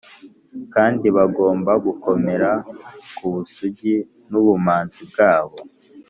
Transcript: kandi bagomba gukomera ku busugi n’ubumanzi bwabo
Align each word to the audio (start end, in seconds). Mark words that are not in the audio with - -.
kandi 0.73 1.05
bagomba 1.17 1.71
gukomera 1.85 2.51
ku 3.15 3.25
busugi 3.33 3.95
n’ubumanzi 4.29 5.01
bwabo 5.11 5.57